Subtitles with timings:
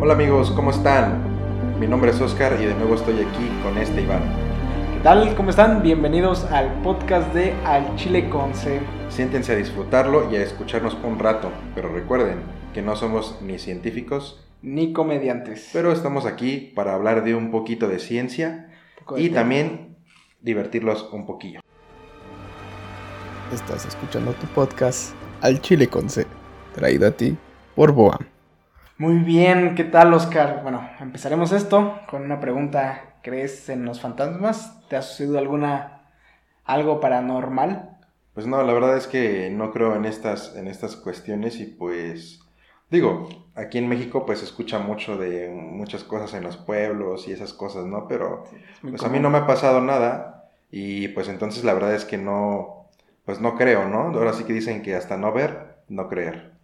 [0.00, 1.20] Hola amigos, ¿cómo están?
[1.80, 4.22] Mi nombre es Oscar y de nuevo estoy aquí con este Iván.
[4.94, 5.34] ¿Qué tal?
[5.34, 5.82] ¿Cómo están?
[5.82, 8.80] Bienvenidos al podcast de Al Chile con C.
[9.08, 12.38] Siéntense a disfrutarlo y a escucharnos un rato, pero recuerden
[12.72, 15.70] que no somos ni científicos Ni comediantes.
[15.72, 18.70] pero estamos aquí para hablar de un poquito de ciencia
[19.00, 19.40] poco de y tema.
[19.40, 19.96] también
[20.40, 21.60] divertirlos un poquillo.
[23.52, 26.26] Estás escuchando tu podcast Al Chile con C,
[26.72, 27.36] traído a ti
[27.74, 28.18] por Boa.
[28.98, 30.58] Muy bien, ¿qué tal, Oscar?
[30.64, 33.14] Bueno, empezaremos esto con una pregunta.
[33.22, 34.88] ¿Crees en los fantasmas?
[34.88, 36.02] ¿Te ha sucedido alguna
[36.64, 37.96] algo paranormal?
[38.34, 42.40] Pues no, la verdad es que no creo en estas, en estas cuestiones y pues
[42.90, 47.32] digo, aquí en México pues se escucha mucho de muchas cosas en los pueblos y
[47.32, 48.08] esas cosas, ¿no?
[48.08, 48.42] Pero
[48.82, 52.18] pues a mí no me ha pasado nada y pues entonces la verdad es que
[52.18, 52.88] no,
[53.24, 54.08] pues no creo, ¿no?
[54.08, 56.57] Ahora sí que dicen que hasta no ver, no creer.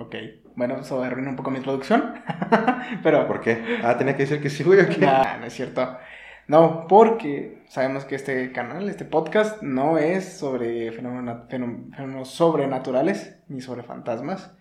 [0.00, 0.14] Ok,
[0.56, 2.14] bueno, eso arruina un poco mi introducción.
[3.02, 3.62] Pero ¿Por qué?
[3.82, 4.98] Ah, tenía que decir que sí, güey, ¿o qué?
[4.98, 5.96] Nah, no es cierto.
[6.48, 13.36] No, porque sabemos que este canal, este podcast, no es sobre fenómeno- fenó- fenómenos sobrenaturales
[13.48, 14.56] ni sobre fantasmas.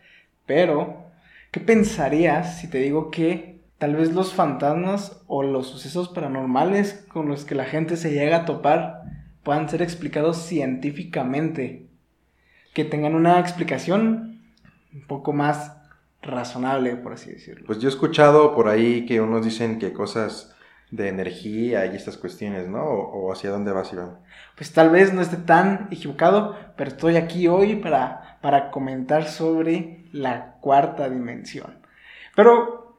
[0.45, 1.05] Pero,
[1.52, 7.30] ¿qué pensarías si te digo que tal vez los fantasmas o los sucesos paranormales con
[7.30, 9.03] los que la gente se llega a topar
[9.44, 11.88] puedan ser explicados científicamente?
[12.73, 14.28] Que tengan una explicación
[14.93, 15.75] un poco más
[16.21, 17.65] razonable, por así decirlo.
[17.65, 20.55] Pues yo he escuchado por ahí que unos dicen que cosas
[20.91, 22.83] de energía y estas cuestiones, ¿no?
[22.83, 24.17] O, o hacia dónde vas, Iván.
[24.55, 30.03] pues tal vez no esté tan equivocado, pero estoy aquí hoy para, para comentar sobre
[30.11, 31.77] la cuarta dimensión.
[32.35, 32.97] Pero,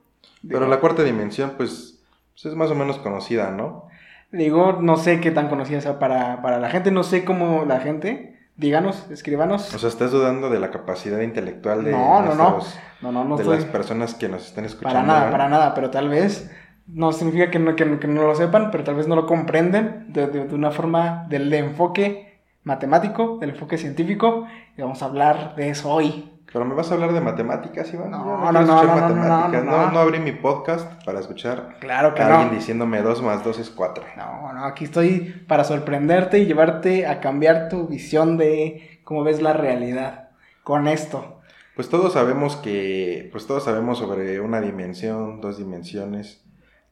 [0.49, 2.01] Pero la cuarta dimensión, pues,
[2.33, 3.89] pues es más o menos conocida, ¿no?
[4.33, 7.81] digo, no sé qué tan conocida sea para, para la gente, no sé cómo la
[7.81, 9.73] gente, díganos, escribanos.
[9.75, 12.59] O sea, estás dudando de la capacidad intelectual de, No, no, no.
[13.03, 14.95] no, no, no de estoy las personas que nos están escuchando.
[14.95, 16.51] para nada, para nada, pero tal vez
[16.87, 19.27] no significa que no, que, no- que no lo sepan, pero tal vez no lo
[19.27, 25.07] comprenden de, de- de una forma del enfoque matemático, del enfoque científico, y vamos a
[25.07, 26.31] hablar de eso hoy.
[26.53, 28.11] Pero me vas a hablar de matemáticas, Iván.
[28.11, 29.65] No, no, no, no, no, no, matemáticas.
[29.65, 29.93] no, No, no.
[29.93, 32.35] no abrí mi podcast para escuchar Claro que a no.
[32.39, 34.05] alguien diciéndome 2 más 2 es 4.
[34.17, 39.41] No, no, aquí estoy para sorprenderte y llevarte a cambiar tu visión de cómo ves
[39.41, 40.31] la realidad
[40.65, 41.37] con esto.
[41.77, 46.45] Pues todos sabemos que, pues todos sabemos sobre una dimensión, dos dimensiones,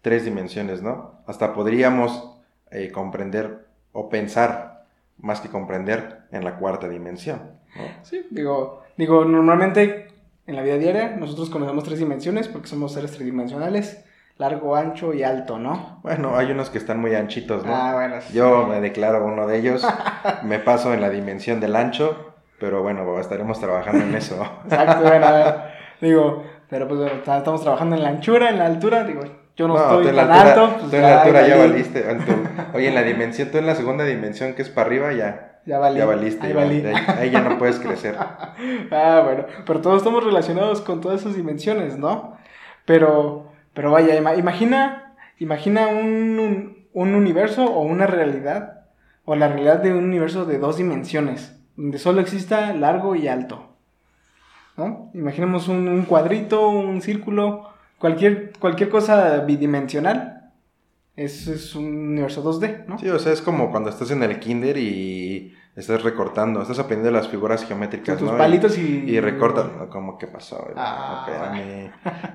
[0.03, 1.21] tres dimensiones, ¿no?
[1.27, 2.39] Hasta podríamos
[2.71, 4.85] eh, comprender o pensar,
[5.19, 7.41] más que comprender, en la cuarta dimensión,
[7.77, 7.83] ¿no?
[8.05, 10.09] Sí, digo, digo, normalmente
[10.47, 14.05] en la vida diaria nosotros conocemos tres dimensiones porque somos seres tridimensionales,
[14.37, 16.01] largo, ancho y alto, ¿no?
[16.03, 17.75] Bueno, hay unos que están muy anchitos, ¿no?
[17.75, 18.17] Ah, bueno.
[18.21, 18.35] sí.
[18.35, 19.87] Yo me declaro uno de ellos,
[20.43, 24.43] me paso en la dimensión del ancho, pero bueno, estaremos trabajando en eso.
[24.65, 25.55] Exacto, bueno, a ver,
[26.01, 29.23] digo, pero pues estamos trabajando en la anchura, en la altura, digo,
[29.57, 30.77] yo no, estoy en la tan altura, alto.
[30.79, 32.05] pues tú en la altura ya valiste.
[32.75, 35.79] oye, en la dimensión, tú en la segunda dimensión que es para arriba ya, Ya
[35.79, 35.99] valí.
[35.99, 36.47] ya valiste.
[36.47, 36.83] ahí valí.
[36.87, 38.17] Ahí, ahí ya no puedes crecer.
[38.91, 42.37] Ah, bueno, pero todos estamos relacionados con todas esas dimensiones, ¿no?
[42.87, 48.87] Pero, pero vaya, ima- imagina, imagina un, un, un universo o una realidad,
[49.25, 53.77] o la realidad de un universo de dos dimensiones, donde solo exista largo y alto,
[54.77, 55.11] ¿no?
[55.15, 57.69] Imaginemos un, un cuadrito, un círculo,
[57.99, 60.51] cualquier, cualquier cosa bidimensional,
[61.17, 62.99] es, es un universo 2D, ¿no?
[62.99, 67.17] Sí, o sea, es como cuando estás en el kinder y estás recortando, estás aprendiendo
[67.17, 68.35] las figuras geométricas, tus ¿no?
[68.35, 69.05] Y- palitos y...
[69.07, 70.67] Y recortas, ¿cómo que pasó?
[70.77, 71.55] Ah.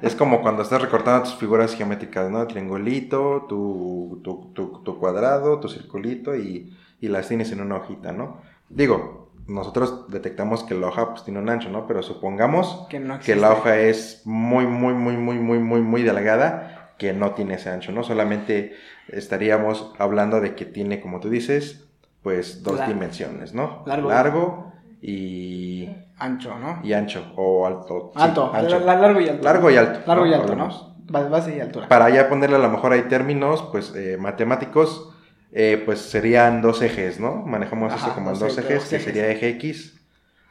[0.02, 2.46] Es como cuando estás recortando tus figuras geométricas, ¿no?
[2.48, 8.12] Triangulito, tu, tu, tu, tu cuadrado, tu circulito y, y las tienes en una hojita,
[8.12, 8.42] ¿no?
[8.70, 11.86] Digo, nosotros detectamos que la hoja pues tiene un ancho, ¿no?
[11.86, 16.04] Pero supongamos que no que la hoja es muy, muy, muy, muy, muy, muy, muy
[16.04, 18.04] delgada, que no tiene ese ancho, ¿no?
[18.04, 18.74] Solamente
[19.10, 21.90] estaríamos hablando de que tiene, como tú dices,
[22.24, 22.94] pues dos Largo.
[22.94, 23.84] dimensiones, ¿no?
[23.86, 24.72] Largo.
[25.02, 26.80] y, Ancho, ¿no?
[26.84, 28.12] y ancho, o alto.
[28.16, 28.80] sí, Alto, ancho.
[28.80, 29.44] largo y alto.
[29.44, 30.32] Largo y alto, Largo ¿no?
[30.32, 30.56] y alto.
[30.56, 30.94] ¿no?
[31.10, 31.88] Ba- Base y altura.
[31.90, 35.14] Para ya ponerle a lo mejor hay términos, pues, eh, matemáticos,
[35.52, 37.36] eh, pues serían dos ejes, ¿no?
[37.46, 40.00] Manejamos Ajá, esto como en dos ejes, que sería eje X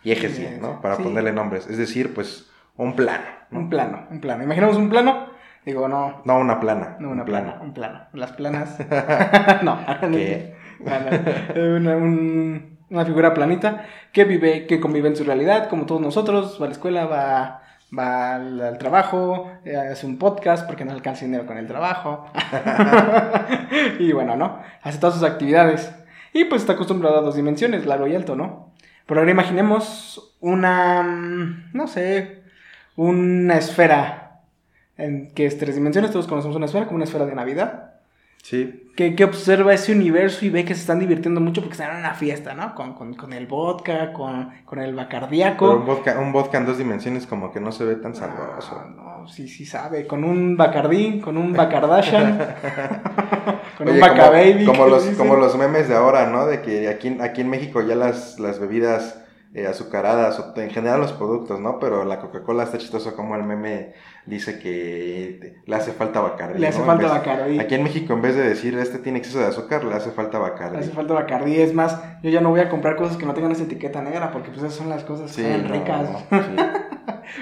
[0.04, 0.82] y eje Y, ¿no?
[0.82, 1.02] Para sí.
[1.02, 1.66] ponerle nombres.
[1.68, 3.60] Es decir, pues, un plano, ¿no?
[3.60, 4.44] Un plano, un plano.
[4.44, 5.26] Imaginamos un plano.
[5.64, 6.96] Digo, no, No una plana.
[6.98, 7.46] no un una plano.
[7.52, 8.00] plana, un plano.
[8.12, 8.76] Las planas.
[9.62, 9.78] no.
[10.84, 11.22] Plana.
[11.56, 16.58] Una, un- una figura planita que vive, que convive en su realidad, como todos nosotros.
[16.60, 17.62] Va a la escuela, va,
[17.96, 22.26] va al, al trabajo, eh, hace un podcast porque no alcanza dinero con el trabajo.
[23.98, 24.58] y bueno, ¿no?
[24.82, 25.92] Hace todas sus actividades.
[26.32, 28.72] Y pues está acostumbrado a dos dimensiones, largo y alto, ¿no?
[29.06, 32.42] Pero ahora imaginemos una, mm, no sé,
[32.96, 34.40] una esfera
[34.96, 37.91] en que es tres dimensiones, todos conocemos una esfera como una esfera de Navidad.
[38.42, 38.90] Sí.
[38.96, 41.98] Que, que observa ese universo y ve que se están divirtiendo mucho porque están en
[42.00, 42.74] una fiesta, ¿no?
[42.74, 45.78] Con, con, con el vodka, con, con el Pero un bacardíaco.
[45.78, 48.76] vodka, un vodka en dos dimensiones como que no se ve tan sabroso.
[48.78, 48.88] Ah,
[49.22, 50.06] no, sí, sí sabe.
[50.08, 52.36] Con un bacardí, con un bacardashan,
[53.78, 54.64] con Oye, un bacababy.
[54.66, 55.18] como, como los, dicen.
[55.18, 56.46] como los memes de ahora, ¿no?
[56.46, 59.21] De que aquí, en- aquí en México ya las, las bebidas
[59.54, 61.78] eh, azucaradas, o en general los productos, ¿no?
[61.78, 63.92] Pero la Coca-Cola está chistoso como el meme
[64.24, 66.58] dice que le hace falta Bacardi.
[66.58, 67.58] Le hace falta vez- Bacardí.
[67.58, 70.38] Aquí en México, en vez de decir este tiene exceso de azúcar, le hace falta
[70.38, 70.76] Bacardi.
[70.76, 71.60] Le hace falta Bacardí.
[71.60, 74.30] Es más, yo ya no voy a comprar cosas que no tengan esa etiqueta negra
[74.32, 76.08] porque pues esas son las cosas Sí, no, ricas.
[76.08, 76.56] no, sí.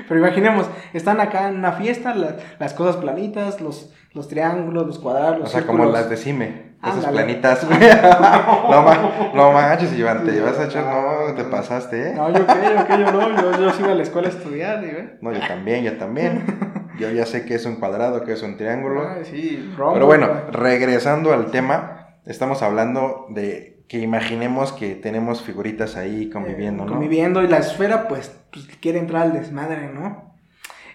[0.09, 4.99] Pero imaginemos, están acá en una fiesta, la- las cosas planitas, los, los triángulos, los
[4.99, 6.71] cuadrados, O los sea, como las de Cime.
[6.83, 7.17] Esas Ándale.
[7.25, 7.67] planitas.
[8.71, 12.15] no, ma- no manches, Iván, te llevas a echar, no, te pasaste, ¿eh?
[12.15, 14.31] No, yo qué, yo qué, yo no, yo, yo sí iba a la escuela a
[14.31, 15.19] estudiar, ve.
[15.21, 16.45] No, yo también, yo también.
[16.99, 19.09] Yo ya sé que es un cuadrado, que es un triángulo.
[19.09, 25.41] Ay, sí, rombo, Pero bueno, regresando al tema, estamos hablando de que imaginemos que tenemos
[25.41, 26.93] figuritas ahí conviviendo, Eh, ¿no?
[26.93, 30.30] Conviviendo y la esfera, pues, pues, quiere entrar al desmadre, ¿no?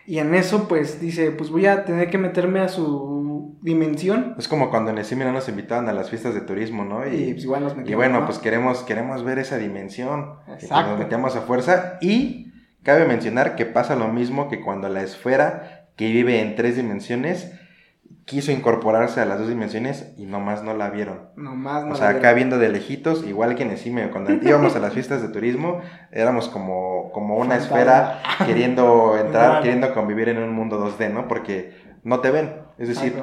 [0.08, 4.36] Y en eso, pues, dice, pues voy a tener que meterme a su dimensión.
[4.38, 7.08] Es como cuando en el CIMI no nos invitaban a las fiestas de turismo, ¿no?
[7.08, 8.26] Y, Y, pues igual nos y metimos, bueno, ¿no?
[8.26, 10.36] pues queremos, queremos ver esa dimensión.
[10.44, 10.92] Y pues Exacto.
[10.92, 11.98] nos metemos a fuerza.
[12.02, 12.52] Y
[12.84, 17.52] cabe mencionar que pasa lo mismo que cuando la esfera que vive en tres dimensiones
[18.26, 21.30] quiso incorporarse a las dos dimensiones y nomás no la vieron.
[21.36, 22.36] Nomás no O la sea, acá vieron.
[22.36, 25.82] viendo de lejitos, igual que en el CIME, cuando íbamos a las fiestas de turismo,
[26.12, 27.78] éramos como, como una Fantasma.
[27.78, 29.62] esfera queriendo entrar, Vale.
[29.64, 31.28] queriendo convivir en un mundo 2D, ¿no?
[31.28, 31.74] Porque
[32.04, 32.56] no te ven.
[32.80, 33.14] Es decir,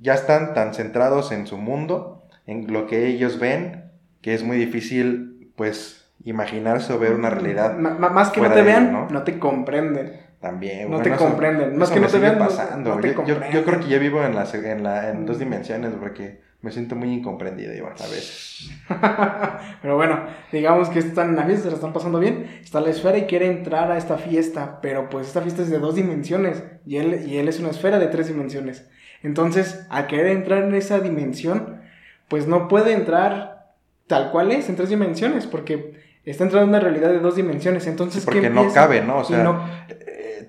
[0.00, 4.56] ya están tan centrados en su mundo, en lo que ellos ven, que es muy
[4.56, 8.92] difícil, pues, imaginarse o ver una realidad Ma- ma- más que no te vean, ello,
[8.92, 9.08] ¿no?
[9.10, 10.20] no te comprenden.
[10.40, 10.90] También.
[10.90, 11.76] No bueno, te comprenden.
[11.76, 12.94] Más que no te vean, pasando.
[12.94, 15.38] no te yo, yo- creo que yo vivo en, la, seg- en, la, en dos
[15.38, 18.70] dimensiones porque me siento muy incomprendido, Iván, a veces.
[19.82, 20.20] Pero bueno,
[20.52, 22.46] digamos que están en la fiesta, se la están pasando bien.
[22.62, 24.80] Está la esfera y quiere entrar a esta fiesta.
[24.82, 26.62] Pero pues esta fiesta es de dos dimensiones.
[26.86, 28.88] Y él, y él es una esfera de tres dimensiones.
[29.22, 31.80] Entonces, al querer entrar en esa dimensión,
[32.28, 33.72] pues no puede entrar
[34.06, 35.46] tal cual es, en tres dimensiones.
[35.46, 37.86] Porque está entrando en una realidad de dos dimensiones.
[37.86, 39.18] Entonces, Sí, ¿qué porque no cabe, ¿no?
[39.18, 39.64] O sea, no-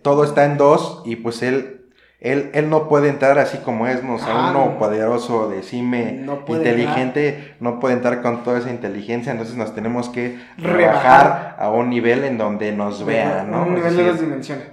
[0.02, 1.78] todo está en dos y pues él,
[2.20, 4.16] él, él no puede entrar así como es, ¿no?
[4.16, 4.78] O sea, Ah, uno no.
[4.78, 10.40] poderoso, decime, No inteligente, no puede entrar con toda esa inteligencia, entonces nos tenemos que
[10.58, 10.76] Rebajar.
[10.78, 13.64] rebajar a un nivel en donde nos vean, ¿no?
[13.64, 14.66] Un nivel de dos dimensiones.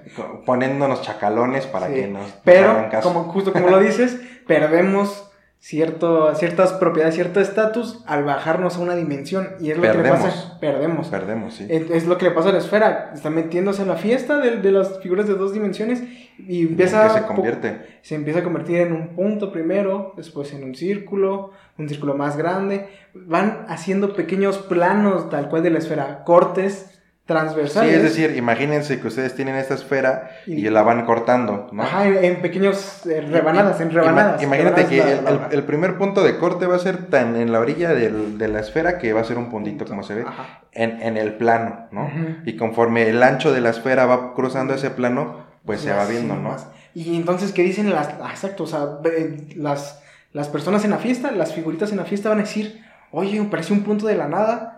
[0.44, 3.12] poniéndonos chacalones para Sí, que nos, Pero, caso.
[3.12, 5.27] como, justo como lo dices, perdemos
[5.60, 9.48] cierto, ciertas propiedades, cierto estatus al bajarnos a una dimensión.
[9.60, 10.58] Y es lo que le pasa.
[10.60, 11.08] Perdemos.
[11.08, 11.66] Perdemos, sí.
[11.68, 13.10] Es, es lo que le pasa a la esfera.
[13.14, 16.02] Está metiéndose en la fiesta de, de las figuras de dos dimensiones
[16.38, 17.98] y empieza ¿En qué se convierte?
[18.02, 22.36] se empieza a convertir en un punto primero, después en un círculo, un círculo más
[22.36, 22.88] grande.
[23.14, 26.97] Van haciendo pequeños planos tal cual de la esfera, cortes
[27.28, 27.94] Sí, transversales.
[27.94, 31.82] es decir, imagínense que ustedes tienen esta esfera y, Y- la van cortando, ¿no?
[31.82, 34.42] Ajá, en, en pequeños eh, rebanadas, en Ima- rebanadas.
[34.42, 36.78] Imagínate rebanadas que la- el, la- el- la- el primer punto de corte va a
[36.78, 39.84] ser tan en la orilla del- de la esfera que va a ser un puntito,
[39.84, 40.24] como se ve,
[40.72, 42.10] en, en el plano, ¿no?
[42.46, 46.34] Y conforme el ancho de la esfera va cruzando ese plano, pues se va viendo,
[46.34, 46.40] ¿no?
[46.44, 46.66] nomás.
[46.94, 48.08] Y entonces, ¿qué dicen las...
[48.22, 48.86] ah, exacto, o sea,
[49.54, 50.00] las,
[50.32, 52.80] las personas en la fiesta, las figuritas en la fiesta van a decir,
[53.10, 54.77] oye, me pareció un punto de la nada.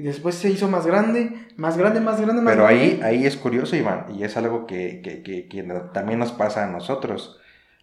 [0.00, 2.82] Y después se hizo más grande, más grande, más grande, más Pero grande.
[2.82, 6.64] ahí, ahí es curioso, Iván, y es algo que, que- que- que también nos pasa
[6.64, 7.38] a nosotros.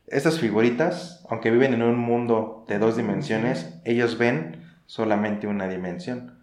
[0.07, 6.39] Estas figuritas, aunque viven en un mundo de dos dimensiones, ellos ven solamente una dimensión.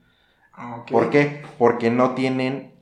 [0.53, 0.85] Ah.
[0.89, 1.43] ¿Por qué?
[1.59, 2.75] Porque no tienen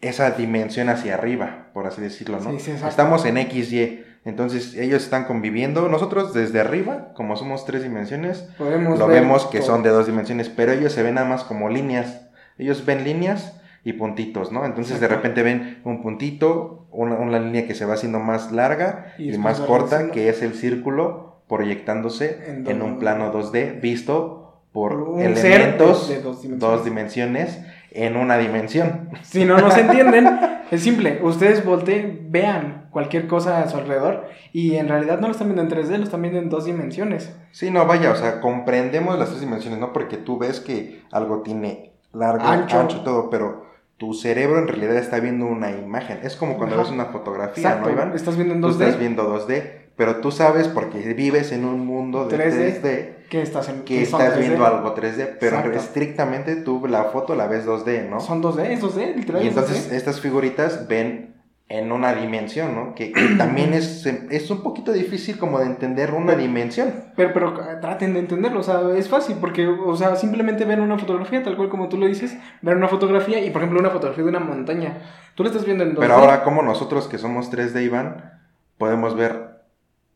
[0.00, 2.50] esa dimensión hacia arriba, por así decirlo, ¿no?
[2.50, 2.88] Sí, sí, exacto.
[2.88, 5.88] Estamos en XY, entonces ellos están conviviendo.
[5.88, 9.68] Nosotros desde arriba, como somos tres dimensiones, Podemos lo ver vemos que todo.
[9.68, 12.21] son de dos dimensiones, pero ellos se ven nada más como líneas.
[12.58, 14.64] Ellos ven líneas y puntitos, ¿no?
[14.64, 19.14] Entonces de repente ven un puntito, una, una línea que se va haciendo más larga
[19.18, 25.20] Y más corta, que es el círculo proyectándose En un plano 2D visto por, un
[25.20, 26.60] elementos de- de dos dimensiones.
[26.60, 29.10] dos dimensiones en una dimensión.
[29.22, 30.26] Si no nos entienden,
[30.70, 31.20] es simple.
[31.22, 35.62] Ustedes volteen, vean cualquier cosa a su alrededor y en realidad no lo están viendo
[35.62, 37.36] en 3D, lo están viendo en dos dimensiones.
[37.50, 39.92] Sí, no, vaya, o sea, comprendemos las tres dimensiones, ¿no?
[39.92, 42.78] Porque tú ves que algo tiene largo, Ancho.
[42.80, 43.66] ancho, y todo, pero
[43.96, 46.20] tu cerebro en realidad está viendo una imagen.
[46.22, 46.84] Es como cuando Ajá.
[46.84, 48.12] ves una fotografía, Exacto, ¿no, Iván?
[48.14, 48.72] estás viendo en Tú 2D.
[48.84, 49.62] estás viendo 2D,
[49.96, 54.02] pero tú sabes porque vives en un mundo de 3D, 3D, que estás en que
[54.02, 54.40] estás 3D.
[54.40, 55.78] viendo algo 3D, pero Exacto.
[55.78, 58.20] estrictamente tú la foto la ves 2D, ¿no?
[58.20, 59.42] Son 2D, es 2D, literal.
[59.42, 59.94] Y es entonces 2D.
[59.96, 61.34] estas figuritas ven
[61.72, 62.94] en una dimensión, ¿no?
[62.94, 66.92] Que, que también es, es un poquito difícil como de entender una dimensión.
[67.16, 70.98] Pero, pero traten de entenderlo, o sea, es fácil, porque, o sea, simplemente ven una
[70.98, 74.22] fotografía, tal cual como tú lo dices, ver una fotografía y, por ejemplo, una fotografía
[74.22, 74.98] de una montaña.
[75.34, 76.00] Tú la estás viendo en 2D.
[76.00, 78.38] Pero ahora, como nosotros que somos 3D, Iván,
[78.76, 79.62] podemos ver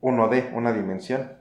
[0.02, 1.32] 1D, una dimensión.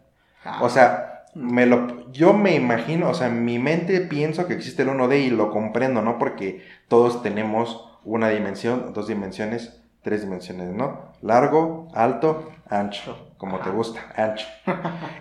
[0.45, 4.53] Ah, O sea, me lo, yo me imagino, o sea, en mi mente pienso que
[4.53, 6.17] existe el 1D y lo comprendo, ¿no?
[6.17, 11.13] Porque todos tenemos una dimensión, dos dimensiones, tres dimensiones, ¿no?
[11.23, 14.45] Largo, alto, ancho, como te gusta, ancho.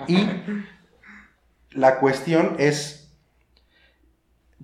[0.07, 0.29] Y
[1.71, 3.11] la cuestión es,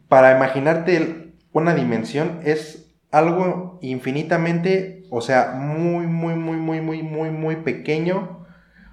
[0.09, 7.31] para imaginarte una dimensión es algo infinitamente, o sea, muy, muy, muy, muy, muy, muy,
[7.31, 8.45] muy pequeño,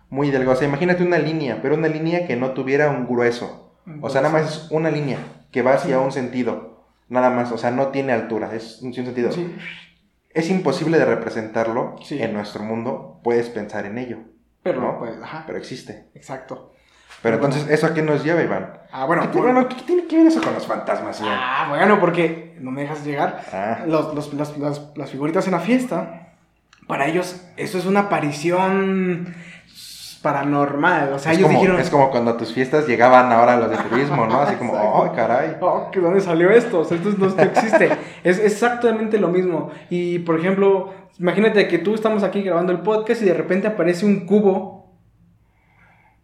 [0.09, 0.53] muy delgado.
[0.53, 3.75] O sea, imagínate una línea, pero una línea que no tuviera un grueso.
[4.01, 5.17] O sea, nada más es una línea
[5.51, 6.85] que va hacia un sentido.
[7.09, 9.33] Nada más, o sea, no tiene altura, es un sentido.
[9.33, 9.53] Sí,
[10.37, 12.21] Es imposible de representarlo Sí.
[12.21, 13.19] en nuestro mundo.
[13.23, 14.17] Puedes pensar en ello,
[14.63, 14.99] pero ¿no?
[14.99, 16.09] pues, ajá, pero existe.
[16.13, 16.73] exacto.
[17.23, 17.55] Pero Bueno.
[17.55, 18.73] entonces, ¿eso a qué nos lleva, Iván?
[18.91, 21.39] Ah, bueno, ¿Qué, bueno, ¿qué tiene que ver eso con los fantasmas, Iván?
[21.41, 23.41] Ah, bueno, porque no me dejas llegar.
[23.51, 23.79] Ah.
[23.87, 26.33] Los, los- las, las- las figuritas en la fiesta,
[26.85, 29.33] para ellos, eso es una aparición
[30.17, 31.13] paranormal.
[31.13, 31.81] O sea, es, ellos como, dijeron.
[31.81, 34.41] es como cuando a tus fiestas llegaban ahora los de turismo, ¿no?
[34.41, 35.03] Así como.
[35.03, 35.57] ¡ay, caray!
[35.61, 36.79] Oh, ¿que ¿dónde salió esto?
[36.79, 37.89] O sea, esto no existe.
[38.23, 39.71] es exactamente lo mismo.
[39.89, 44.05] Y, por ejemplo, imagínate que tú estamos aquí grabando el podcast y de repente aparece
[44.05, 44.95] un cubo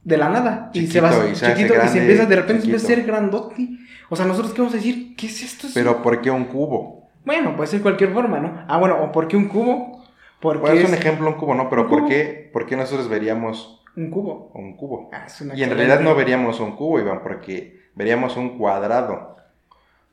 [0.04, 0.70] de la nada.
[0.74, 2.78] y se Chiquito, va y se chiquito y grande, se empieza, de repente chiquito.
[2.78, 3.70] empieza a ser grandote.
[4.10, 5.68] O sea, nosotros qué vamos a decir, ¿qué es esto?
[5.68, 7.10] Es Pero ¿por qué un cubo?
[7.26, 8.66] Bueno, puede ser cualquier forma, ¿no?
[8.68, 10.04] Ah, bueno, ¿o por qué un cubo?
[10.42, 11.70] Porque Bueno, es es un ejemplo un cubo, ¿no?
[11.70, 14.52] Pero ¿por qué, ¿por qué nosotros veríamos un cubo.
[14.56, 15.10] un cubo?
[15.14, 19.38] Ah, es una Y en realidad no veríamos un cubo, Iván, porque veríamos un cuadrado.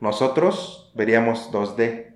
[0.01, 2.07] Nosotros veríamos 2D.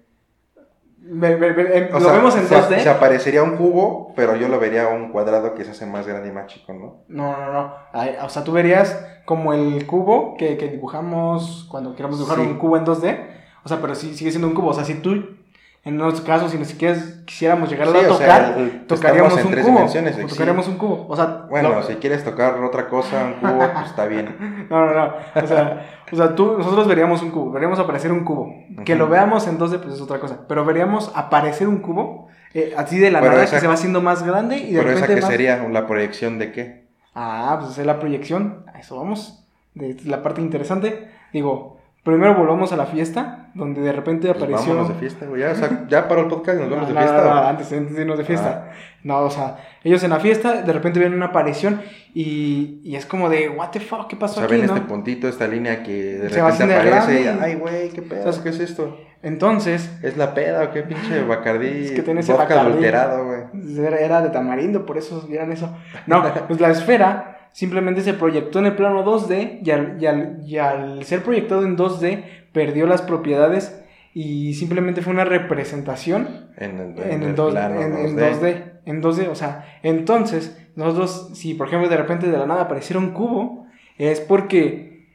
[1.06, 2.78] Ve- ve- ve- em, O lo sea, vemos en se, 2D.
[2.80, 6.30] se aparecería un cubo, pero yo lo vería un cuadrado que se hace más grande
[6.30, 7.02] y más chico, ¿no?
[7.08, 7.74] No, no, no.
[7.92, 12.46] Ay, o sea, tú verías como el cubo que, que dibujamos cuando queramos dibujar Sí.
[12.50, 13.18] un cubo en 2D.
[13.64, 14.68] O sea, pero sí sigue siendo un cubo.
[14.68, 15.36] O sea, si tú,
[15.84, 19.50] en unos casos, si ni siquiera quisiéramos llegar Sí, a sea, tocar, el- tocaríamos un
[19.50, 19.84] tres cubo.
[19.84, 19.98] o sí.
[20.28, 21.06] tocaríamos un cubo.
[21.08, 24.66] O sea, Bueno, si quieres tocar otra cosa, un cubo, pues está bien.
[24.70, 25.12] No, no, no.
[25.42, 28.50] O sea, o sea tú, nosotros veríamos un cubo, veríamos aparecer un cubo.
[28.84, 28.98] Que Ujú.
[29.00, 30.40] lo veamos en 2D, pues es otra cosa.
[30.48, 33.74] Pero veríamos aparecer un cubo, eh, así de la Pero nada, esa- que se va
[33.74, 35.30] haciendo más grande y de Pero esa repente que más...
[35.30, 36.84] sería la proyección de qué?
[37.14, 38.64] Ah, pues es la proyección.
[38.72, 39.44] A eso vamos.
[39.74, 41.10] De la parte interesante.
[41.32, 44.68] Digo, primero volvamos a la fiesta, donde de repente Pues apareció...
[44.74, 45.40] vámonos de fiesta, güey.
[45.42, 47.22] Ya, o sea, ya paró el podcast y nos vamos No, de fiesta.
[47.24, 47.34] no, ¿o?
[47.34, 48.70] no, antes, antes de irnos de fiesta.
[49.04, 51.82] No, o sea, ellos en la fiesta, de repente ven una aparición
[52.14, 54.80] y, y es como de, what the fuck, ¿qué O pasó sea, aquí, ven este
[54.80, 58.38] puntito, esta línea que de Se repente aparece y, ay, güey, qué pedo, ¿Sabes?
[58.38, 58.98] ¿qué es esto?
[59.22, 61.84] Entonces, ¿Es la peda o qué pinche Bacardí?
[61.86, 62.68] Es que tiene ese Bacardí.
[62.70, 63.78] adulterado, güey.
[63.86, 65.74] Era, era de tamarindo, por eso vieran eso.
[66.06, 70.38] No, pues la esfera simplemente se proyectó en el plano 2D y al, y al-
[70.44, 73.82] y al ser proyectado en 2D perdió las propiedades
[74.14, 78.40] y simplemente fue una representación En el, en, el el dos- plano en- en 2D.
[78.40, 78.72] 2D.
[78.86, 82.98] En 2D, o sea, entonces nosotros, si por ejemplo de repente de la nada apareciera
[83.00, 83.66] un cubo,
[83.98, 85.06] es porque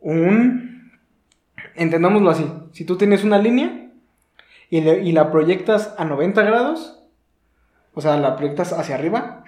[0.00, 0.90] un...
[1.74, 3.90] Entendámoslo así, si tú tienes una línea
[4.70, 7.02] y, le- y la proyectas a 90 grados,
[7.94, 9.44] o sea, la proyectas hacia arriba,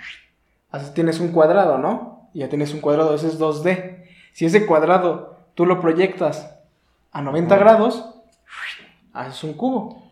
[0.70, 2.28] así tienes un cuadrado, ¿no?
[2.34, 4.02] Y ya tienes un cuadrado, ese es 2D.
[4.32, 6.57] Si ese cuadrado tú lo proyectas
[7.12, 7.64] a 90 Ujú.
[7.64, 8.04] grados,
[9.12, 10.02] haces un cubo.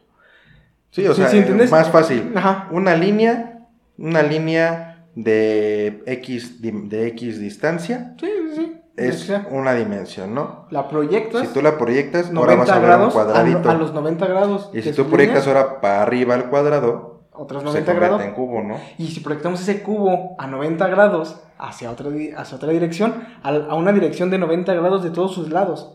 [0.91, 1.71] Sí, o Sí, sea, sí, ¿entiendes?
[1.71, 2.33] más fácil.
[2.35, 2.69] Ajá.
[2.71, 3.67] Una línea,
[3.99, 8.81] una línea de X, de X distancia Sí, sí, sí.
[8.97, 10.67] es una dimensión, ¿no?
[10.71, 13.93] la proyectas Si tú la proyectas, ahora 90 vas a ver un a, a los
[13.93, 14.71] 90 grados.
[14.73, 18.23] Y si tú proyectas ahora para arriba el cuadrado, otros se 90 convierte grados.
[18.29, 18.76] en cubo, ¿no?
[18.99, 23.75] Y si proyectamos ese cubo a 90 grados hacia otra, hacia otra dirección, al- a,
[23.75, 25.93] una dirección de 90 grados de todos sus lados.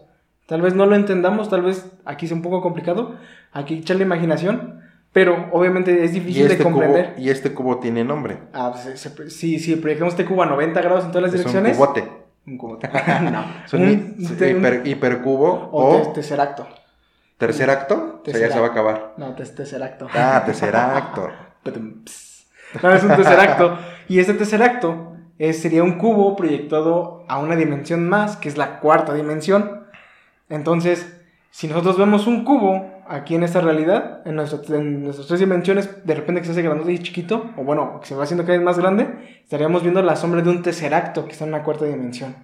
[0.51, 3.15] Tal vez no lo entendamos, tal vez aquí sea un poco complicado,
[3.53, 4.81] aquí echarle imaginación,
[5.13, 7.15] pero obviamente es difícil este, de cubo, comprender.
[7.17, 8.37] y este cubo tiene nombre.
[8.51, 11.45] Ah, pues, se- si, si proyectamos este cubo a 90 grados en todas las Es
[11.45, 11.77] un direcciones...
[11.77, 12.11] cubote.
[12.47, 12.77] Un cubo.
[13.31, 13.45] no.
[13.65, 16.67] Es un, Un- un- hiper- hipercubo o o, tesseracto.
[17.37, 18.21] tercer acto.
[18.27, 19.13] O sea, ya se va a acabar.
[19.15, 20.09] No, tes- tesseracto.
[20.13, 21.29] Ah, tercer acto.
[22.83, 23.77] No, es un tesseracto.
[24.09, 28.79] y ese tesseracto eh, sería un cubo proyectado a una dimensión más, que es la
[28.81, 29.80] cuarta dimensión.
[30.51, 31.17] Entonces,
[31.49, 36.05] si nosotros vemos un cubo aquí en esta realidad, en, nuestro- en nuestras tres dimensiones,
[36.05, 38.57] de repente que se hace grandote y chiquito, o bueno, que se va haciendo cada
[38.57, 41.85] vez más grande, estaríamos viendo la sombra de un tesseracto que está en la cuarta
[41.85, 42.35] dimensión.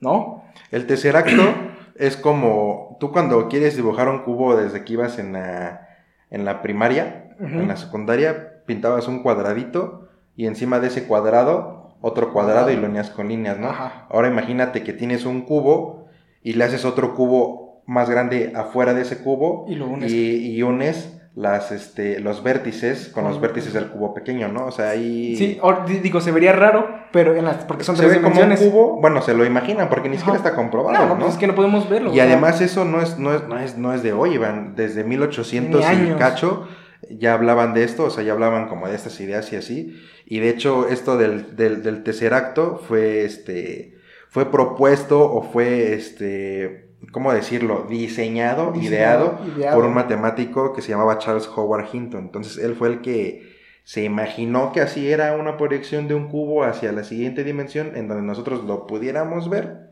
[0.00, 0.44] ¿No?
[0.70, 1.42] El tercer acto
[1.96, 5.88] es como tú cuando quieres dibujar un cubo desde que ibas en la,
[6.30, 7.18] en la primaria.
[7.40, 12.86] En la secundaria pintabas un cuadradito y encima de ese cuadrado otro cuadrado y lo
[12.88, 13.68] unías con líneas, ¿no?
[13.70, 14.06] Ajá.
[14.10, 16.01] Ahora imagínate que tienes un cubo
[16.42, 20.12] y le haces otro cubo más grande afuera de ese cubo Y lo unes.
[20.12, 24.66] y, y unes las, este, los vértices con los Con- vértices del cubo pequeño, ¿no?
[24.66, 25.34] O sea, ahí...
[25.36, 25.58] Sí,
[26.02, 28.70] digo, se vería raro, pero en las, porque son se tres ve como un dimensiones.
[28.72, 31.20] cubo, bueno, se lo imaginan porque ni siquiera está comprobado, No, ¿no?
[31.20, 32.10] pues es que no podemos verlo.
[32.10, 34.34] o Y sea, además eso no es, no es, no es, no es de hoy,
[34.34, 34.74] Iván.
[34.76, 36.68] Desde 1800 Ni y cacho
[37.10, 39.98] ya hablaban de esto, o sea, ya hablaban como de estas ideas y así.
[40.26, 43.94] Y de hecho esto del, del, del tesseracto fue, este,
[44.32, 47.86] fue propuesto o fue, este, ¿cómo decirlo?
[47.86, 49.76] Diseñado, Diseñado, ideado, ideado.
[49.76, 52.22] por un matemático que se llamaba Charles Howard Hinton.
[52.22, 53.52] Entonces él fue el que
[53.84, 58.08] se imaginó que así era una proyección de un cubo hacia la siguiente dimensión en
[58.08, 59.90] donde nosotros lo pudiéramos ver.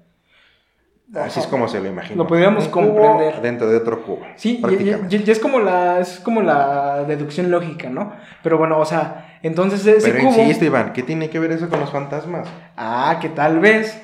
[1.15, 2.23] Así es como se lo imaginó.
[2.23, 3.43] Lo pudiéramos Un cubo comprender.
[3.43, 4.21] Dentro de otro cubo.
[4.37, 8.13] Sí, y- y es como la es como la deducción lógica, ¿no?
[8.43, 11.69] Pero bueno, o sea, entonces ese Pero cubo insisto, Iván, ¿qué tiene que ver eso
[11.69, 12.49] con los fantasmas?
[12.77, 14.01] Ah, que tal vez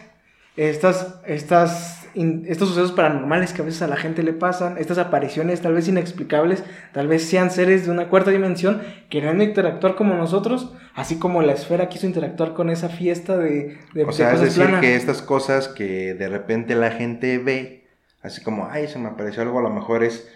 [0.56, 4.98] estas, estas, in- estos sucesos paranormales que a veces a la gente le pasan, estas
[4.98, 10.14] apariciones tal vez inexplicables, tal vez sean seres de una cuarta dimensión queriendo interactuar como
[10.14, 14.28] nosotros, así como la esfera quiso interactuar con esa fiesta de, de, O de sea,
[14.28, 14.80] es cosas decir, planas.
[14.80, 17.86] que estas cosas que de repente la gente ve,
[18.22, 20.26] así como, ay, se me apareció algo, a lo mejor es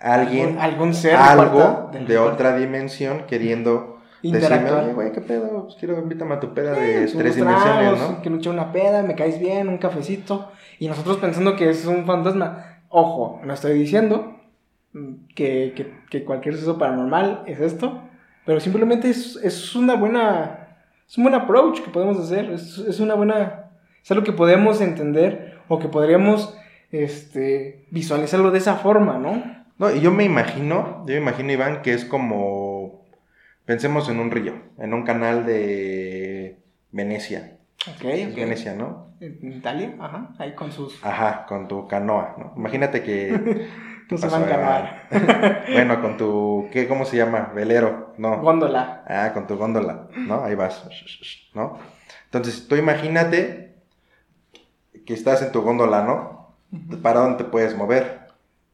[0.00, 4.84] alguien, algún, algún ser de algo cuarta- de otra dimensión queriendo interactuar.
[4.84, 5.64] oye, güey, ¿qué pedo?
[5.64, 8.22] Pues quiero, invítame a tu peda Eh, de pues, tres dimensiones, ¿no?
[8.22, 10.50] Que me eche una peda, me caes bien, un cafecito.
[10.78, 12.80] Y nosotros pensando que es un fantasma.
[12.88, 14.36] Ojo, no estoy diciendo
[15.34, 18.02] que, que, que cualquier suceso paranormal es esto.
[18.44, 20.78] Pero simplemente es, es una buena.
[21.08, 22.50] Es un buen approach que podemos hacer.
[22.50, 23.70] Es, es una buena.
[24.02, 26.56] Es algo que podemos entender o que podríamos
[26.92, 29.42] este, visualizarlo de esa forma, ¿no?
[29.78, 32.65] No, y yo me imagino, yo me imagino, Iván, que es como,
[33.66, 36.58] pensemos en un río, en un canal de
[36.92, 37.58] Venecia,
[37.88, 38.02] Ok.
[38.34, 39.14] Venecia, ¿no?
[39.20, 41.04] En Italia, ajá, ahí con sus.
[41.04, 42.52] Ajá, con tu canoa, ¿no?
[42.56, 43.66] Imagínate que...
[44.08, 45.08] ¿qué No se van a canoar.
[45.72, 47.52] bueno, con tu, ¿qué, ¿cómo se llama?
[47.54, 48.40] Velero, no.
[48.40, 49.04] Góndola.
[49.06, 50.44] Ah, con tu góndola, ¿no?
[50.44, 50.88] Ahí vas,
[51.54, 51.78] ¿no?
[52.24, 53.76] Entonces, tú imagínate
[55.06, 56.56] que estás en tu góndola, ¿no?
[57.02, 58.25] ¿Para dónde te puedes mover?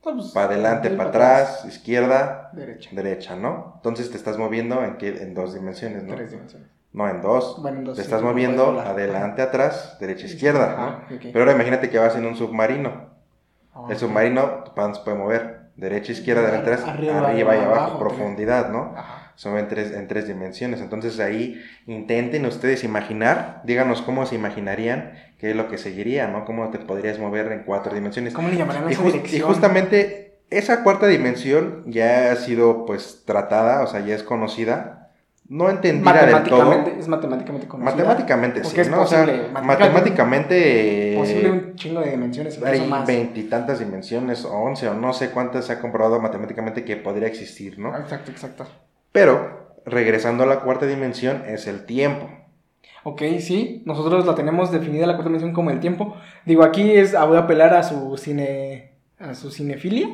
[0.04, 2.90] No, pues, Para adelante, para atrás, izquierda, Derecha.
[2.92, 3.74] derecha, ¿no?
[3.76, 5.08] Entonces te estás moviendo en, qué?
[5.22, 6.14] en dos dimensiones, ¿no?
[6.16, 6.68] Tres dimensiones.
[6.92, 7.62] No, en dos.
[7.62, 10.76] Bueno, en dos, te estás moviendo adelante, atrás, derecha, izquierda,
[11.08, 11.18] ¿no?
[11.20, 13.10] Pero ahora imagínate que vas en un submarino.
[13.74, 15.62] Ah, El submarino, pan se puede mover.
[15.76, 18.92] Derecha, izquierda, adelante, atrás, arriba, arriba, y abajo, profundidad, ¿no?
[18.96, 19.32] Ajá.
[19.36, 20.80] Son en tres, en tres dimensiones.
[20.82, 26.44] Entonces ahí intenten ustedes imaginar, díganos cómo se imaginarían, qué es lo que seguiría, ¿no?
[26.44, 28.32] Cómo te podrías mover en cuatro dimensiones.
[28.32, 29.40] ¿Cómo le llamarían Y, esa jus- dirección?
[29.40, 35.10] y justamente esa cuarta dimensión ya ha sido pues tratada, o sea, ya es conocida.
[35.48, 36.72] No entendida del todo.
[36.96, 37.90] es matemáticamente conocida.
[37.90, 39.02] Matemáticamente sí, es ¿no?
[39.02, 45.12] O sea, matemáticamente Posible un chingo de dimensiones, hay veintitantas dimensiones, o once, o no
[45.12, 47.96] sé cuántas se ha comprobado matemáticamente que podría existir, ¿no?
[47.98, 48.66] Exacto, exacto.
[49.10, 52.30] Pero, regresando a la cuarta dimensión, es el tiempo.
[53.04, 56.16] Ok, sí, nosotros la tenemos definida la cuarta dimensión como el tiempo.
[56.46, 60.08] Digo, aquí es, voy a apelar a su cine, a su cinefilia.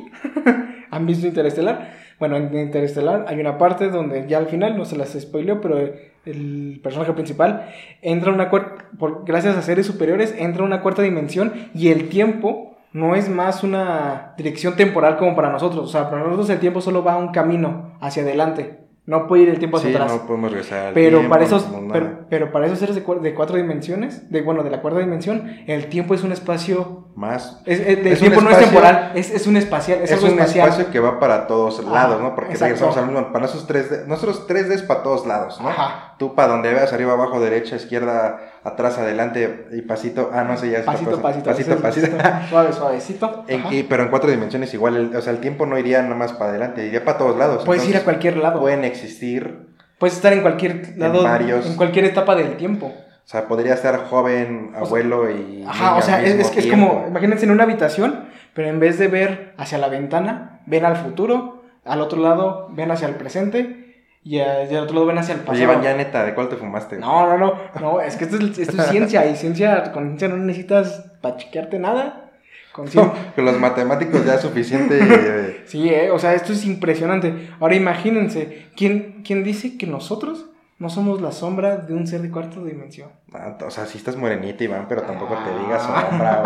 [0.91, 1.91] ¿Han visto Interestelar?
[2.17, 5.77] Bueno, en Interestelar hay una parte donde ya al final, no se las spoileo, pero
[6.25, 7.67] el personaje principal
[8.01, 11.89] entra a una cuarta, por, gracias a seres superiores, entra a una cuarta dimensión y
[11.89, 15.85] el tiempo no es más una dirección temporal como para nosotros.
[15.85, 18.78] O sea, para nosotros el tiempo solo va un camino hacia adelante.
[19.09, 20.11] No puede ir el tiempo hacia Sí, atrás.
[20.13, 21.87] no podemos regresar Pero tiempo, para no esos, nada.
[21.91, 24.99] pero, pero para esos seres de, cua- de cuatro dimensiones, de bueno, de la cuarta
[24.99, 27.07] dimensión, el tiempo es un espacio.
[27.15, 30.11] Más Es, es- el Es tiempo no es espacio- temporal, es, es un espacial, es,
[30.11, 30.69] algo un espacial.
[30.69, 32.35] espacio que va para todos lados, ¿no?
[32.35, 32.65] Porque exacto.
[32.75, 35.69] regresamos al mismo, para nosotros 3D, nosotros 3D es para todos lados, ¿no?
[35.69, 36.08] Ajá.
[36.19, 40.69] Tú para donde veas, arriba, abajo, derecha, izquierda, atrás, adelante y pasito, ah, no sé,
[40.69, 41.21] ya es otra Pasito, cosa.
[41.23, 42.07] pasito, pasito, pasito.
[42.49, 43.45] Suave, suavecito.
[43.47, 46.15] En- y- pero en cuatro dimensiones igual, el- o sea, el tiempo no iría nada
[46.15, 47.63] más para adelante, iría para todos lados.
[47.65, 48.59] Puedes ir a cualquier lado.
[48.59, 52.87] Pueden existir, Puedes estar en cualquier lado, en, varios- cualquier etapa del tiempo.
[52.87, 55.63] o sea, podría estar joven, sea, abuelo y.
[55.67, 58.99] Ajá, o sea, es, es que es como, imagínense en una habitación, pero en vez
[58.99, 63.78] de ver hacia la ventana, ven al futuro, al otro lado ven hacia el presente
[64.23, 65.55] y, al otro lado ven hacia el pasado.
[65.55, 66.97] Oye, Iván, ya neta, ¿de cuál te fumaste?
[66.97, 70.27] No, no, no, no, es que esto es, esto es ciencia y ciencia, con ciencia
[70.27, 72.25] no necesitas pachiquearte nada.
[72.73, 74.99] Con cien- Con los matemáticos ya es suficiente.
[75.01, 77.49] eh, Sí, eh, o sea, esto es impresionante.
[77.59, 80.45] Ahora imagínense, ¿quién, ¿quién dice que nosotros
[80.77, 83.09] no somos la sombra de un ser de cuarta dimensión?
[83.33, 86.07] ah, o sea, sí estás morenita, Iván, pero tampoco te digas Ah.
[86.09, 86.41] sombra,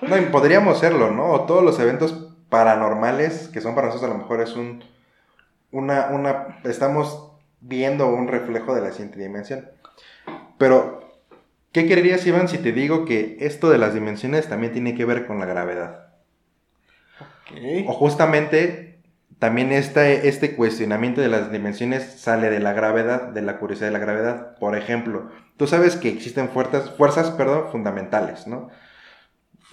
[0.00, 0.10] güey.
[0.10, 1.26] no, y podríamos serlo, ¿no?
[1.30, 4.82] O todos los eventos paranormales, que son para nosotros a lo mejor es un,
[5.74, 9.68] una, una, estamos viendo un reflejo de la siguiente dimensión.
[10.56, 11.12] Pero,
[11.72, 15.26] ¿qué querías, Iván, si te digo que esto de las dimensiones también tiene que ver
[15.26, 16.14] con la gravedad?
[17.86, 19.00] O justamente
[19.38, 23.92] también este, este cuestionamiento de las dimensiones sale de la gravedad, de la curiosidad de
[23.92, 24.56] la gravedad.
[24.58, 28.70] Por ejemplo, tú sabes que existen fuerzas, fuerzas perdón, fundamentales, ¿no?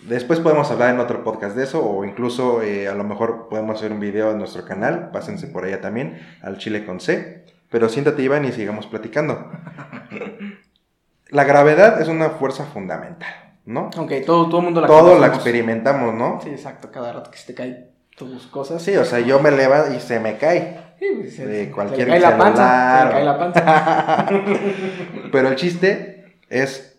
[0.08, 3.78] Después podemos hablar en otro podcast de eso, o incluso eh, a lo mejor podemos
[3.78, 7.46] hacer un video en nuestro canal, pásense por allá también, al Chile con C.
[7.70, 9.50] Pero siéntate, Iván, y sigamos platicando.
[11.30, 13.30] La gravedad es una fuerza fundamental,
[13.66, 13.90] ¿no?
[13.98, 16.40] Ok, todo, todo el mundo la Todo la experimentamos, ¿no?
[16.44, 17.88] Sí, exacto, cada rato que se te caen
[18.18, 18.82] tus cosas.
[18.82, 20.96] Sí, o sea, yo me levanto y se me cae.
[21.00, 23.40] Sí, pues, se- de cualquier se le cae la panza, se le cae o- la
[23.40, 24.28] panza.
[25.32, 26.91] Pero el chiste es,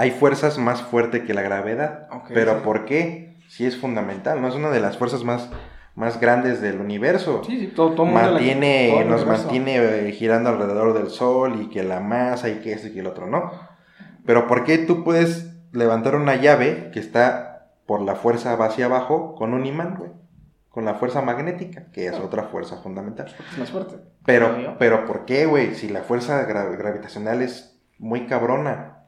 [0.00, 2.08] hay fuerzas más fuertes que la gravedad.
[2.32, 2.60] Pero sí.
[2.64, 3.36] ¿por qué?
[3.48, 4.48] Si es fundamental, ¿no?
[4.48, 5.50] Es una de las fuerzas más,
[5.94, 7.42] más grandes del universo.
[7.44, 9.42] Sí, sí, todo, todo mantiene, todo el nos universo.
[9.44, 9.76] mantiene
[10.08, 13.06] eh, girando alrededor del sol y que la masa y que esto y que el
[13.08, 13.50] otro, ¿no?
[14.24, 19.34] Pero ¿por qué tú puedes levantar una llave que está por la fuerza hacia abajo
[19.34, 20.10] con un imán, güey?
[20.68, 23.26] Con la fuerza magnética, que es otra fuerza fundamental.
[23.52, 23.96] Es más fuerte.
[24.24, 25.74] Pero, pero ¿por qué, güey?
[25.74, 28.99] Si la fuerza gra- gravitacional es muy cabrona.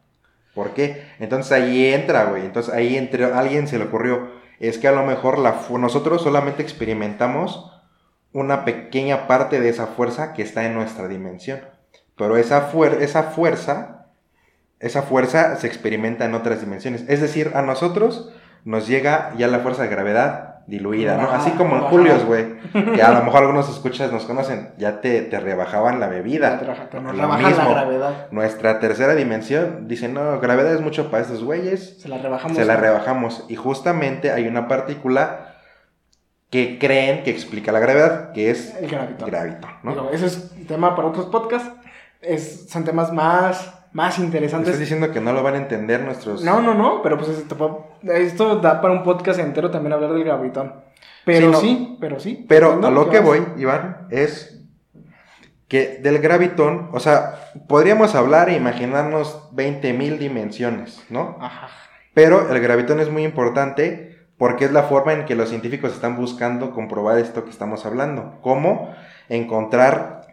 [0.54, 1.06] ¿Por qué?
[1.18, 2.44] Entonces ahí entra, güey.
[2.44, 4.30] Entonces ahí entre alguien se le ocurrió.
[4.60, 7.72] Es que a lo mejor la nosotros solamente experimentamos
[8.32, 11.60] una pequeña parte de esa fuerza que está en nuestra dimensión.
[12.16, 14.06] Pero esa, fuer- esa fuerza,
[14.78, 17.04] esa fuerza se experimenta en otras dimensiones.
[17.08, 18.32] Es decir, a nosotros
[18.64, 21.30] nos llega ya la fuerza de gravedad diluida, ¿no?
[21.30, 21.82] Así como en.
[21.82, 22.54] Julios, güey.
[22.94, 26.60] Que a lo mejor algunos escuchas nos conocen, ya te, te rebajaban la bebida.
[26.62, 27.70] Lo rebajan la mismo.
[27.70, 28.26] gravedad.
[28.30, 32.56] Nuestra tercera dimensión dice, no, gravedad es mucho para estos güeyes, Se la rebajamos.
[32.56, 33.44] se la rebajamos.
[33.48, 35.48] Y justamente hay una partícula
[36.50, 39.30] que creen que explica la gravedad, que es El gravitón.
[39.30, 40.10] gravitón, ¿no?
[40.10, 41.70] Ese es tema para otros podcasts.
[42.20, 44.68] Es, son temas más, más interesantes.
[44.68, 46.42] ¿Estás diciendo que no lo van a entender nuestros...
[46.42, 50.74] No, no, no, pero pues esto, da para un podcast entero también hablar del gravitón.
[51.24, 51.60] Pero Sí, no.
[51.60, 52.44] sí, pero sí.
[52.48, 53.26] Pero a lo que vas.
[53.26, 54.60] voy, Iván, es
[55.68, 57.34] que del gravitón, o sea,
[57.68, 61.36] podríamos hablar e imaginarnos 20.000 dimensiones, ¿no?
[61.40, 61.68] Ajá.
[62.14, 66.16] Pero el gravitón es muy importante porque es la forma en que los científicos están
[66.16, 68.38] buscando comprobar esto que estamos hablando.
[68.42, 68.92] ¿Cómo?
[69.28, 70.26] Encontrar,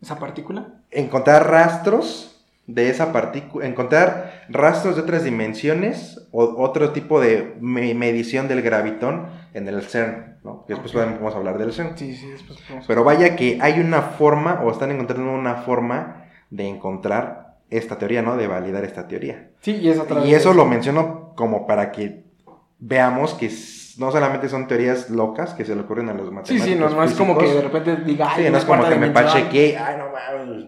[0.00, 0.68] ¿Esa partícula?
[0.90, 2.35] encontrar rastros
[2.66, 8.62] de esa partícula, encontrar rastros de otras dimensiones o otro tipo de me- medición del
[8.62, 10.64] gravitón en el CERN, ¿no?
[10.66, 11.96] Que después podemos hablar del CERN.
[11.96, 16.24] Sí, sí, después podemos- Pero vaya que hay una forma, o están encontrando una forma
[16.50, 18.36] de encontrar esta teoría, ¿no?
[18.36, 19.50] De validar esta teoría.
[19.60, 22.24] Sí, y es otra Y eso lo menciono como para que
[22.78, 23.50] veamos que
[23.98, 26.68] no solamente son teorías locas que se le ocurren a los Sí, matemáticos.
[26.68, 28.94] sí, no, no es como que de repente diga, ay, Sí, no es como que
[28.96, 30.66] me pachequé, ay, no mames,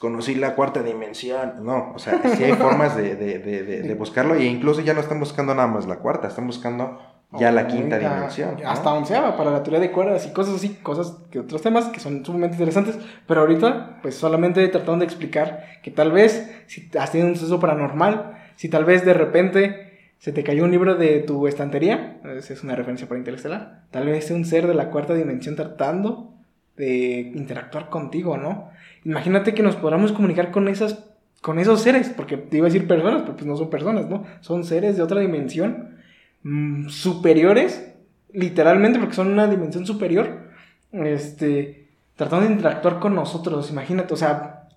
[0.00, 1.62] conocí la cuarta dimensión.
[1.62, 5.20] No, o sea, sí hay formas de, de, de, buscarlo e incluso ya no están
[5.20, 6.98] buscando nada más la cuarta, están buscando
[7.32, 8.56] ya la quinta dimensión.
[8.60, 8.68] ¿no?
[8.68, 12.00] Hasta onceava para la teoría de cuerdas y cosas así, cosas que otros temas que
[12.00, 12.98] son sumamente interesantes.
[13.26, 17.60] Pero ahorita, pues solamente tratando de explicar que tal vez, si has tenido un suceso
[17.60, 22.54] paranormal, si tal vez de repente se te cayó un libro de tu estantería, esa
[22.54, 26.39] es una referencia para Interestelar, tal vez sea un ser de la cuarta dimensión tratando
[26.80, 28.70] de interactuar contigo, ¿no?
[29.04, 31.06] Imagínate que nos podamos comunicar con esas
[31.40, 34.24] con esos seres, porque te iba a decir personas, pero pues no son personas, ¿no?
[34.40, 35.96] Son seres de otra dimensión
[36.42, 37.94] mm, superiores,
[38.32, 40.50] literalmente, porque son una dimensión superior,
[40.92, 44.68] este, tratando de interactuar con nosotros, imagínate, o sea,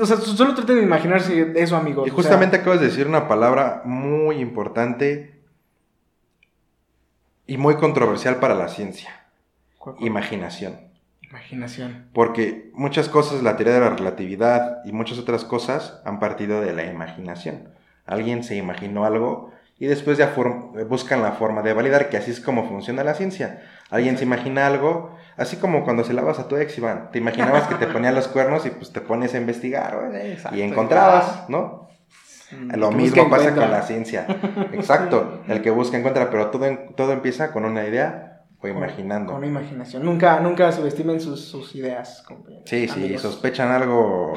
[0.00, 2.06] o sea, solo traten de imaginarse eso, amigos.
[2.06, 5.38] Y o justamente sea, acabas de decir una palabra muy importante
[7.46, 9.10] y muy controversial para la ciencia.
[10.00, 10.93] Imaginación.
[11.34, 12.06] Imaginación.
[12.12, 16.72] Porque muchas cosas, la teoría de la relatividad y muchas otras cosas han partido de
[16.72, 17.68] la imaginación.
[18.06, 20.34] Alguien se imaginó algo y después ya
[20.88, 23.62] buscan la forma de validar que así es como funciona la ciencia.
[23.90, 27.10] Alguien se imagina algo, así como cuando se lavas a tu ex, Iván.
[27.10, 30.56] Te imaginabas que te ponía los cuernos y pues te pones a investigar Exacto.
[30.56, 31.88] y encontrabas, ¿no?
[32.52, 33.64] Mm, Lo mismo pasa encuentra.
[33.64, 34.26] con la ciencia.
[34.72, 35.42] Exacto.
[35.48, 36.66] El que busca encuentra, pero todo,
[36.96, 38.23] todo empieza con una idea
[38.64, 39.32] o imaginando.
[39.32, 40.04] Con imaginación.
[40.04, 42.24] Nunca, nunca subestimen sus, sus ideas.
[42.26, 43.22] compañeros, Sí, sí, amigos.
[43.22, 44.32] sospechan algo,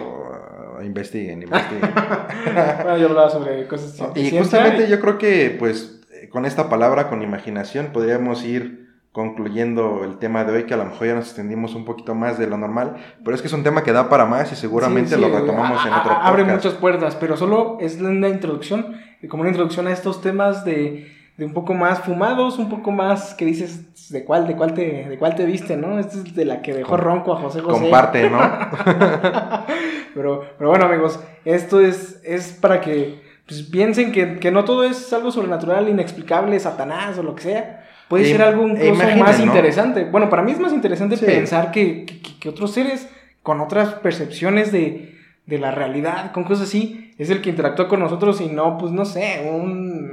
[0.84, 1.92] investiguen, investiguen.
[2.84, 7.10] bueno, yo hablaba sobre cosas y justamente y- yo creo que, pues, con esta palabra,
[7.10, 11.26] con imaginación, podríamos ir concluyendo el tema de hoy, que a lo mejor ya nos
[11.26, 14.10] extendimos un poquito más de lo normal, pero es que es un tema que da
[14.10, 16.66] para más y seguramente Sí, sí, lo retomamos en otro a- Abre podcast.
[16.66, 18.96] muchas puertas, pero solo es una introducción,
[19.28, 23.34] como una introducción a estos temas de, de un poco más fumados, un poco más
[23.36, 26.00] que dices de cuál, de cuál te, de cuál te viste, ¿no?
[26.00, 27.82] Esta es de la que dejó ronco a José José.
[27.82, 28.40] Comparte, ¿no?
[30.14, 34.84] pero, pero bueno, amigos, esto es, es para que pues, piensen que, que no todo
[34.84, 37.84] es algo sobrenatural, inexplicable, satanás o lo que sea.
[38.08, 39.46] Puede E- ser algo e incluso imaginen, más ¿no?
[39.46, 40.06] interesante.
[40.06, 41.26] Bueno, para mí es más interesante Sí.
[41.26, 42.06] pensar que,
[42.40, 43.08] que- otros seres
[43.44, 48.00] con otras percepciones de, de la realidad, con cosas así, es el que interactúa con
[48.00, 50.07] nosotros y no, pues no sé, un, un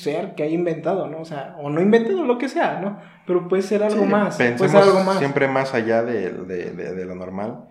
[0.00, 1.20] ser que haya inventado, ¿no?
[1.20, 2.98] O sea, o no inventado, lo que sea, ¿no?
[3.26, 4.36] Pero puede ser algo Sí, más.
[4.36, 5.18] Puede Pensemos ser algo más.
[5.18, 7.68] siempre más allá de, de- de- de lo normal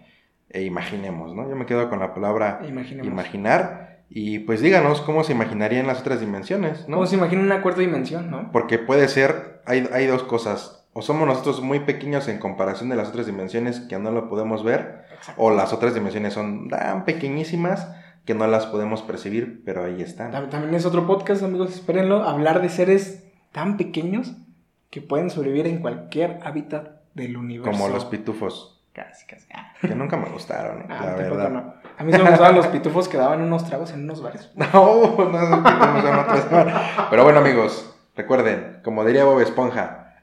[0.50, 1.50] e imaginemos, ¿no?
[1.50, 3.08] Yo me quedo con la palabra Imaginemos.
[3.08, 6.98] imaginar y pues díganos cómo se imaginarían las otras dimensiones, ¿no?
[6.98, 8.52] ¿Cómo se imagina una cuarta dimensión, no?
[8.52, 12.96] Porque puede ser, hay, hay dos cosas, o somos nosotros muy pequeños en comparación de
[12.96, 15.42] las otras dimensiones que no lo podemos ver, Exacto.
[15.42, 17.90] o las otras dimensiones son tan pequeñísimas
[18.26, 20.32] que no las podemos percibir, pero ahí están.
[20.32, 22.24] Tam- También es otro podcast, amigos, espérenlo.
[22.24, 24.34] Hablar de seres tan pequeños
[24.90, 27.72] que pueden sobrevivir en cualquier hábitat del universo.
[27.72, 29.46] Como los pitufos, Casi, casi.
[29.54, 31.50] Ah, que nunca me gustaron, ah, la verdad.
[31.50, 31.74] no.
[31.98, 34.50] A mí solo me gustaban los pitufos que daban unos tragos en unos bares.
[34.56, 34.66] No,
[35.30, 36.46] no esos pitufos son otros.
[37.10, 40.14] Pero bueno, amigos, recuerden, como diría Bob Esponja,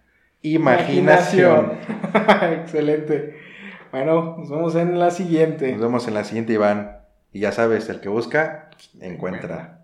[0.41, 1.73] imaginación.
[2.43, 3.37] Excelente.
[3.91, 5.73] Bueno, nos vemos en la siguiente.
[5.73, 6.97] Nos vemos en la siguiente, Iván.
[7.33, 9.82] Y ya sabes, el que busca, encuentra.